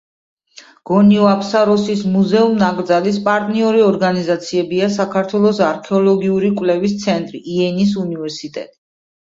გონიო-აფსაროსის 0.91 2.01
მუზეუმ-ნაკრძალის 2.13 3.19
პარტნიორი 3.29 3.85
ორგანიზაციებია 3.91 4.91
საქართველოს 4.97 5.63
არქეოლოგიური 5.71 6.55
კვლევის 6.59 6.99
ცენტრი, 7.07 7.45
იენის 7.57 7.99
უნივერსიტეტი. 8.09 8.77